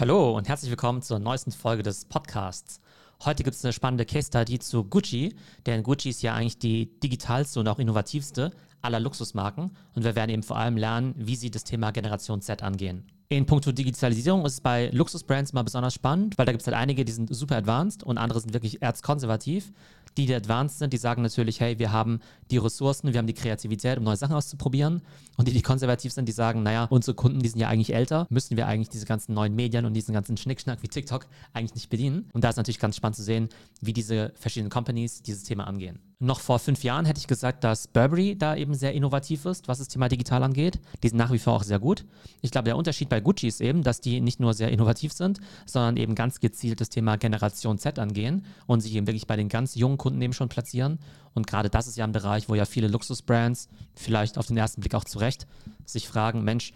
Hallo 0.00 0.36
und 0.36 0.46
herzlich 0.46 0.70
willkommen 0.70 1.02
zur 1.02 1.18
neuesten 1.18 1.50
Folge 1.50 1.82
des 1.82 2.04
Podcasts. 2.04 2.80
Heute 3.24 3.42
gibt 3.42 3.56
es 3.56 3.64
eine 3.64 3.72
spannende 3.72 4.06
Case 4.06 4.28
Study 4.28 4.60
zu 4.60 4.84
Gucci, 4.84 5.34
denn 5.66 5.82
Gucci 5.82 6.10
ist 6.10 6.22
ja 6.22 6.34
eigentlich 6.34 6.60
die 6.60 7.00
digitalste 7.00 7.58
und 7.58 7.66
auch 7.66 7.80
innovativste 7.80 8.52
aller 8.80 9.00
Luxusmarken 9.00 9.72
und 9.96 10.04
wir 10.04 10.14
werden 10.14 10.30
eben 10.30 10.44
vor 10.44 10.56
allem 10.56 10.76
lernen, 10.76 11.16
wie 11.18 11.34
sie 11.34 11.50
das 11.50 11.64
Thema 11.64 11.90
Generation 11.90 12.40
Z 12.40 12.62
angehen. 12.62 13.08
In 13.28 13.44
puncto 13.44 13.72
Digitalisierung 13.72 14.46
ist 14.46 14.52
es 14.52 14.60
bei 14.60 14.88
Luxusbrands 14.92 15.52
mal 15.52 15.64
besonders 15.64 15.94
spannend, 15.94 16.38
weil 16.38 16.46
da 16.46 16.52
gibt 16.52 16.62
es 16.62 16.68
halt 16.68 16.76
einige, 16.76 17.04
die 17.04 17.10
sind 17.10 17.34
super 17.34 17.56
advanced 17.56 18.04
und 18.04 18.18
andere 18.18 18.40
sind 18.40 18.54
wirklich 18.54 18.80
erzkonservativ. 18.80 19.72
Die, 20.18 20.26
die 20.26 20.34
advanced 20.34 20.80
sind, 20.80 20.92
die 20.92 20.96
sagen 20.96 21.22
natürlich, 21.22 21.60
hey, 21.60 21.78
wir 21.78 21.92
haben 21.92 22.18
die 22.50 22.58
Ressourcen, 22.58 23.12
wir 23.12 23.18
haben 23.18 23.28
die 23.28 23.34
Kreativität, 23.34 23.98
um 23.98 24.04
neue 24.04 24.16
Sachen 24.16 24.34
auszuprobieren. 24.34 25.00
Und 25.36 25.46
die, 25.46 25.52
die 25.52 25.62
konservativ 25.62 26.12
sind, 26.12 26.26
die 26.28 26.32
sagen, 26.32 26.64
naja, 26.64 26.88
unsere 26.90 27.14
Kunden, 27.14 27.38
die 27.38 27.48
sind 27.48 27.60
ja 27.60 27.68
eigentlich 27.68 27.94
älter, 27.94 28.26
müssen 28.28 28.56
wir 28.56 28.66
eigentlich 28.66 28.88
diese 28.88 29.06
ganzen 29.06 29.32
neuen 29.32 29.54
Medien 29.54 29.86
und 29.86 29.94
diesen 29.94 30.12
ganzen 30.12 30.36
Schnickschnack 30.36 30.82
wie 30.82 30.88
TikTok 30.88 31.28
eigentlich 31.52 31.76
nicht 31.76 31.88
bedienen. 31.88 32.28
Und 32.32 32.42
da 32.42 32.50
ist 32.50 32.56
natürlich 32.56 32.80
ganz 32.80 32.96
spannend 32.96 33.14
zu 33.14 33.22
sehen, 33.22 33.48
wie 33.80 33.92
diese 33.92 34.32
verschiedenen 34.34 34.70
Companies 34.70 35.22
dieses 35.22 35.44
Thema 35.44 35.68
angehen. 35.68 36.00
Noch 36.20 36.40
vor 36.40 36.58
fünf 36.58 36.82
Jahren 36.82 37.04
hätte 37.04 37.20
ich 37.20 37.28
gesagt, 37.28 37.62
dass 37.62 37.86
Burberry 37.86 38.34
da 38.36 38.56
eben 38.56 38.74
sehr 38.74 38.92
innovativ 38.92 39.44
ist, 39.44 39.68
was 39.68 39.78
das 39.78 39.86
Thema 39.86 40.08
digital 40.08 40.42
angeht. 40.42 40.80
Die 41.04 41.08
sind 41.08 41.16
nach 41.16 41.30
wie 41.30 41.38
vor 41.38 41.52
auch 41.52 41.62
sehr 41.62 41.78
gut. 41.78 42.04
Ich 42.40 42.50
glaube, 42.50 42.64
der 42.64 42.76
Unterschied 42.76 43.08
bei 43.08 43.20
Gucci 43.20 43.46
ist 43.46 43.60
eben, 43.60 43.84
dass 43.84 44.00
die 44.00 44.20
nicht 44.20 44.40
nur 44.40 44.52
sehr 44.52 44.72
innovativ 44.72 45.12
sind, 45.12 45.38
sondern 45.64 45.96
eben 45.96 46.16
ganz 46.16 46.40
gezielt 46.40 46.80
das 46.80 46.88
Thema 46.88 47.14
Generation 47.18 47.78
Z 47.78 48.00
angehen 48.00 48.44
und 48.66 48.80
sich 48.80 48.96
eben 48.96 49.06
wirklich 49.06 49.28
bei 49.28 49.36
den 49.36 49.48
ganz 49.48 49.76
jungen 49.76 49.96
Kunden 49.96 50.20
eben 50.20 50.32
schon 50.32 50.48
platzieren. 50.48 50.98
Und 51.34 51.46
gerade 51.46 51.70
das 51.70 51.86
ist 51.86 51.96
ja 51.96 52.02
ein 52.02 52.10
Bereich, 52.10 52.48
wo 52.48 52.56
ja 52.56 52.64
viele 52.64 52.88
Luxusbrands, 52.88 53.68
vielleicht 53.94 54.38
auf 54.38 54.48
den 54.48 54.56
ersten 54.56 54.80
Blick 54.80 54.96
auch 54.96 55.04
zu 55.04 55.20
Recht, 55.20 55.46
sich 55.84 56.08
fragen, 56.08 56.42
Mensch, 56.42 56.72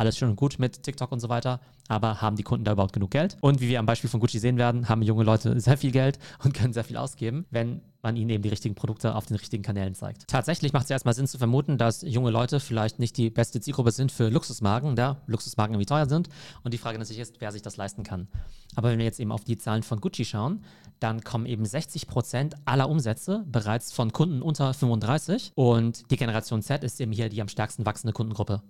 alles 0.00 0.16
schön 0.16 0.30
und 0.30 0.36
gut 0.36 0.58
mit 0.58 0.82
TikTok 0.82 1.12
und 1.12 1.20
so 1.20 1.28
weiter, 1.28 1.60
aber 1.86 2.22
haben 2.22 2.34
die 2.34 2.42
Kunden 2.42 2.64
da 2.64 2.72
überhaupt 2.72 2.94
genug 2.94 3.10
Geld? 3.10 3.36
Und 3.42 3.60
wie 3.60 3.68
wir 3.68 3.78
am 3.78 3.84
Beispiel 3.84 4.08
von 4.08 4.18
Gucci 4.18 4.38
sehen 4.38 4.56
werden, 4.56 4.88
haben 4.88 5.02
junge 5.02 5.24
Leute 5.24 5.60
sehr 5.60 5.76
viel 5.76 5.90
Geld 5.90 6.18
und 6.42 6.54
können 6.54 6.72
sehr 6.72 6.84
viel 6.84 6.96
ausgeben, 6.96 7.44
wenn 7.50 7.82
man 8.02 8.16
ihnen 8.16 8.30
eben 8.30 8.42
die 8.42 8.48
richtigen 8.48 8.74
Produkte 8.74 9.14
auf 9.14 9.26
den 9.26 9.36
richtigen 9.36 9.62
Kanälen 9.62 9.94
zeigt. 9.94 10.26
Tatsächlich 10.26 10.72
macht 10.72 10.84
es 10.84 10.90
erstmal 10.90 11.12
Sinn 11.12 11.26
zu 11.26 11.36
vermuten, 11.36 11.76
dass 11.76 12.00
junge 12.00 12.30
Leute 12.30 12.60
vielleicht 12.60 12.98
nicht 12.98 13.18
die 13.18 13.28
beste 13.28 13.60
Zielgruppe 13.60 13.90
sind 13.90 14.10
für 14.10 14.30
Luxusmarken, 14.30 14.96
da 14.96 15.20
Luxusmarken 15.26 15.74
irgendwie 15.74 15.86
teuer 15.86 16.08
sind. 16.08 16.30
Und 16.64 16.72
die 16.72 16.78
Frage 16.78 16.98
natürlich 16.98 17.20
ist, 17.20 17.42
wer 17.42 17.52
sich 17.52 17.60
das 17.60 17.76
leisten 17.76 18.02
kann. 18.02 18.28
Aber 18.76 18.88
wenn 18.88 18.98
wir 18.98 19.04
jetzt 19.04 19.20
eben 19.20 19.32
auf 19.32 19.44
die 19.44 19.58
Zahlen 19.58 19.82
von 19.82 20.00
Gucci 20.00 20.24
schauen, 20.24 20.64
dann 20.98 21.22
kommen 21.24 21.44
eben 21.44 21.66
60 21.66 22.06
Prozent 22.06 22.54
aller 22.64 22.88
Umsätze 22.88 23.44
bereits 23.46 23.92
von 23.92 24.12
Kunden 24.12 24.40
unter 24.40 24.72
35 24.72 25.52
und 25.56 26.10
die 26.10 26.16
Generation 26.16 26.62
Z 26.62 26.84
ist 26.84 27.00
eben 27.02 27.12
hier 27.12 27.28
die 27.28 27.42
am 27.42 27.48
stärksten 27.48 27.84
wachsende 27.84 28.14
Kundengruppe. 28.14 28.62